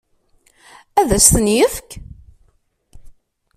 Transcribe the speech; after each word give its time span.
Ad 0.99 1.09
as-ten-yefk? 1.17 1.89